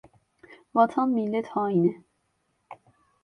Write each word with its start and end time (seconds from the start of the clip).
Vatan, 0.75 1.13
millet 1.17 1.47
haini… 1.57 1.91